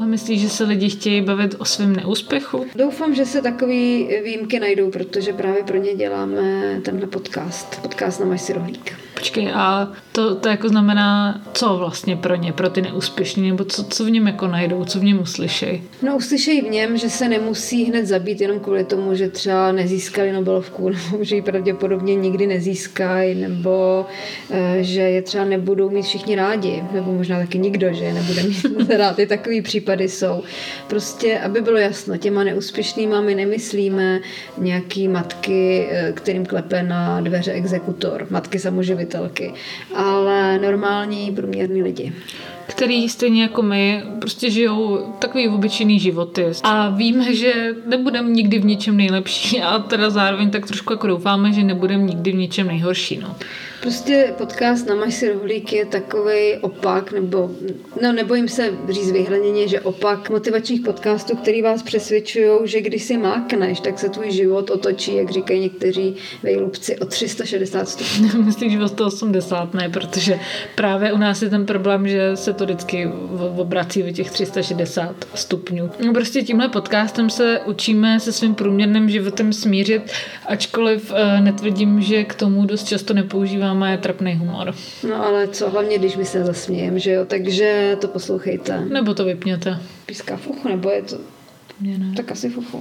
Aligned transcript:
A 0.00 0.06
myslíš, 0.06 0.40
že 0.40 0.48
se 0.48 0.64
lidi 0.64 0.88
chtějí 0.88 1.22
bavit 1.22 1.54
o 1.58 1.64
svém 1.64 1.96
neúspěchu? 1.96 2.66
Doufám, 2.74 3.14
že 3.14 3.26
se 3.26 3.42
takové 3.42 3.72
výjimky 4.24 4.60
najdou, 4.60 4.90
protože 4.90 5.32
právě 5.32 5.62
pro 5.62 5.76
ně 5.76 5.94
děláme 5.94 6.40
tenhle 6.84 7.06
podcast. 7.06 7.82
Podcast 7.82 8.20
na 8.20 8.26
Máš 8.26 8.40
si 8.40 8.52
rohlík. 8.52 8.99
Počkej, 9.20 9.52
a 9.54 9.92
to, 10.12 10.34
to 10.34 10.48
jako 10.48 10.68
znamená, 10.68 11.40
co 11.52 11.76
vlastně 11.76 12.16
pro 12.16 12.34
ně, 12.34 12.52
pro 12.52 12.70
ty 12.70 12.82
neúspěšní, 12.82 13.50
nebo 13.50 13.64
co, 13.64 13.84
co 13.84 14.04
v 14.04 14.10
něm 14.10 14.26
jako 14.26 14.46
najdou, 14.46 14.84
co 14.84 15.00
v 15.00 15.04
něm 15.04 15.20
uslyšejí? 15.20 15.82
No 16.02 16.16
uslyšejí 16.16 16.60
v 16.60 16.70
něm, 16.70 16.96
že 16.96 17.10
se 17.10 17.28
nemusí 17.28 17.84
hned 17.84 18.06
zabít 18.06 18.40
jenom 18.40 18.60
kvůli 18.60 18.84
tomu, 18.84 19.14
že 19.14 19.28
třeba 19.28 19.72
nezískali 19.72 20.32
Nobelovku, 20.32 20.88
nebo 21.12 21.24
že 21.24 21.36
ji 21.36 21.42
pravděpodobně 21.42 22.14
nikdy 22.14 22.46
nezískají, 22.46 23.34
nebo 23.34 24.06
e, 24.50 24.82
že 24.82 25.00
je 25.00 25.22
třeba 25.22 25.44
nebudou 25.44 25.90
mít 25.90 26.02
všichni 26.02 26.36
rádi, 26.36 26.84
nebo 26.92 27.12
možná 27.12 27.38
taky 27.38 27.58
nikdo, 27.58 27.92
že 27.92 28.04
je 28.04 28.12
nebude 28.14 28.42
mít 28.42 28.90
rád. 28.96 29.18
I 29.18 29.26
takový 29.26 29.62
případy 29.62 30.08
jsou. 30.08 30.42
Prostě, 30.88 31.38
aby 31.38 31.60
bylo 31.60 31.78
jasno, 31.78 32.16
těma 32.16 32.44
neúspěšnýma 32.44 33.20
my 33.20 33.34
nemyslíme 33.34 34.20
nějaký 34.58 35.08
matky, 35.08 35.88
eh, 35.90 36.12
kterým 36.12 36.46
klepe 36.46 36.82
na 36.82 37.20
dveře 37.20 37.52
exekutor, 37.52 38.26
matky 38.30 38.58
samoživitelky, 39.10 39.52
ale 39.94 40.58
normální 40.58 41.30
průměrní 41.30 41.82
lidi 41.82 42.12
který 42.70 43.08
stejně 43.08 43.42
jako 43.42 43.62
my 43.62 44.02
prostě 44.20 44.50
žijou 44.50 44.98
takový 45.18 45.48
obyčejný 45.48 46.00
životy. 46.00 46.46
A 46.62 46.90
víme, 46.90 47.34
že 47.34 47.74
nebudeme 47.86 48.30
nikdy 48.30 48.58
v 48.58 48.64
ničem 48.64 48.96
nejlepší 48.96 49.62
a 49.62 49.78
teda 49.78 50.10
zároveň 50.10 50.50
tak 50.50 50.66
trošku 50.66 50.92
jako 50.92 51.06
doufáme, 51.06 51.52
že 51.52 51.64
nebudeme 51.64 52.04
nikdy 52.04 52.32
v 52.32 52.34
ničem 52.34 52.66
nejhorší. 52.66 53.18
No. 53.22 53.36
Prostě 53.80 54.34
podcast 54.38 54.88
na 54.88 54.94
Maš 54.94 55.14
si 55.14 55.32
rohlík 55.32 55.72
je 55.72 55.86
takový 55.86 56.56
opak, 56.60 57.12
nebo 57.12 57.50
no, 58.02 58.12
nebojím 58.12 58.48
se 58.48 58.74
říct 58.88 59.12
vyhleněně, 59.12 59.68
že 59.68 59.80
opak 59.80 60.30
motivačních 60.30 60.80
podcastů, 60.80 61.36
který 61.36 61.62
vás 61.62 61.82
přesvědčují, 61.82 62.50
že 62.64 62.80
když 62.80 63.02
si 63.02 63.16
mákneš, 63.18 63.80
tak 63.80 63.98
se 63.98 64.08
tvůj 64.08 64.30
život 64.30 64.70
otočí, 64.70 65.16
jak 65.16 65.30
říkají 65.30 65.60
někteří 65.60 66.16
vejlubci, 66.42 66.98
o 66.98 67.04
360 67.04 67.88
stupňů. 67.88 68.42
Myslíš 68.44 68.76
o 68.76 68.88
180, 68.88 69.74
ne, 69.74 69.88
protože 69.88 70.38
právě 70.74 71.12
u 71.12 71.16
nás 71.16 71.42
je 71.42 71.50
ten 71.50 71.66
problém, 71.66 72.08
že 72.08 72.36
se 72.36 72.52
to 72.60 72.64
vždycky 72.66 73.08
obrací 73.56 74.04
o 74.04 74.10
těch 74.10 74.30
360 74.30 75.14
stupňů. 75.34 75.90
No 76.06 76.12
prostě 76.12 76.42
tímhle 76.42 76.68
podcastem 76.68 77.30
se 77.30 77.60
učíme 77.64 78.20
se 78.20 78.32
svým 78.32 78.54
průměrným 78.54 79.10
životem 79.10 79.52
smířit, 79.52 80.12
ačkoliv 80.46 81.10
uh, 81.10 81.40
netvrdím, 81.40 82.00
že 82.00 82.24
k 82.24 82.34
tomu 82.34 82.66
dost 82.66 82.84
často 82.84 83.14
nepoužíváme 83.14 83.98
trapný 83.98 84.34
humor. 84.34 84.74
No 85.08 85.26
ale 85.26 85.48
co, 85.48 85.70
hlavně 85.70 85.98
když 85.98 86.16
my 86.16 86.24
se 86.24 86.44
zasmějeme, 86.44 86.98
že 86.98 87.12
jo, 87.12 87.24
takže 87.24 87.96
to 88.00 88.08
poslouchejte. 88.08 88.80
Nebo 88.80 89.14
to 89.14 89.24
vypněte. 89.24 89.78
Píská 90.06 90.36
fuchu, 90.36 90.68
nebo 90.68 90.90
je 90.90 91.02
to... 91.02 91.16
Mě 91.80 91.98
ne. 91.98 92.12
Tak 92.16 92.32
asi 92.32 92.50
fuchu. 92.50 92.78